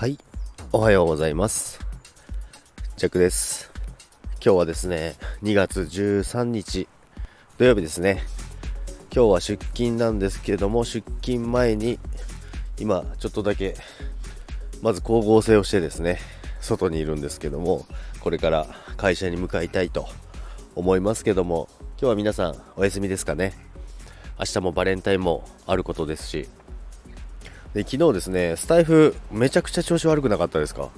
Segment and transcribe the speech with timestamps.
[0.00, 0.16] はい。
[0.72, 1.78] おはようございます。
[2.96, 3.70] ジャックです。
[4.42, 6.88] 今日はですね2月13日
[7.58, 8.22] 土曜日ですね。
[9.14, 11.98] 今日は出勤なんですけれども出勤前に
[12.78, 13.74] 今ちょっとだけ
[14.80, 16.18] まず光合成をしてですね
[16.62, 17.84] 外にいるんですけども
[18.20, 20.08] これから会社に向かいたいと
[20.76, 23.52] 思いますけども今日は皆さんお休みですかね。
[24.38, 26.48] 明日もバレンタインもあることですし
[27.74, 30.88] で昨日ですねスタイフめちゃくちゃ調子悪くなかったですか？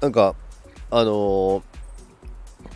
[0.00, 0.34] なんか
[0.90, 1.62] あのー、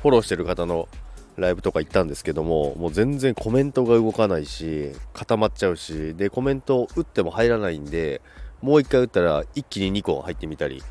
[0.02, 0.88] フォローしてる方の
[1.36, 8.20] ライブとか行ったんですけどももう全然コメントが動かないし固まっちゃうしでコメント打っても入らないんで
[8.60, 10.82] もう1回打ったら一気に2個入ってみたり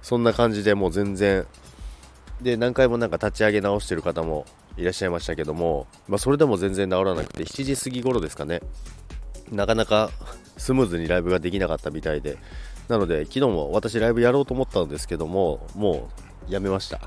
[0.00, 1.46] そんな感じでもう全然
[2.40, 8.62] で何回もなんか立ち上げ直してる方もいらっしゃいましたけども、まあ、それでも全然治らなくて7時過ぎ頃ですかね。
[9.50, 10.10] なかなか
[10.56, 12.38] スムーズにライブができなかったみたいで。
[12.88, 16.10] なので昨日も私ライブやろうと思ったんですけどもも
[16.48, 17.00] うやめました。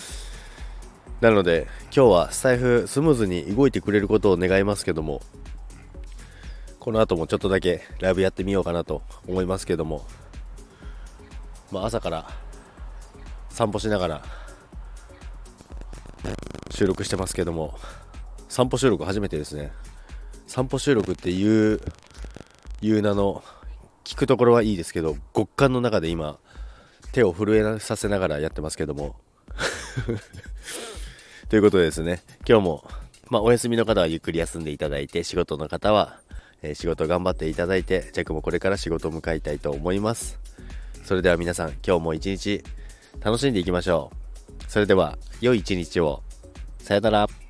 [1.20, 5.22] なので今日はスタイフスムーズに動いてくれることを願いますけども
[6.78, 10.06] この後もちょっとだけライブやってみようかなと思いますけども
[11.74, 12.30] まあ、朝から
[13.50, 14.22] 散歩しながら
[16.70, 17.76] 収録してますけども
[18.48, 19.72] 散歩収録初めてですね。
[20.46, 21.80] 散歩収録っていう
[22.84, 23.42] いう名の
[24.04, 26.38] 聞くところはいいですけど極寒の中で今
[27.12, 29.16] 手を震えさせながらやってますけども。
[31.48, 32.22] ということでですね。
[32.46, 32.90] 今日も、
[33.30, 36.18] まあ、お休みの方はゆっくり休んでいただいて仕事の方は、
[36.62, 40.38] えー、仕事頑張っていただいてジャックもこれから仕事を向かいたいと思います。
[41.04, 42.64] それでは皆さん今日も一日
[43.20, 44.64] 楽しんでいきましょう。
[44.70, 46.22] それでは良い一日を。
[46.80, 47.43] さよなら。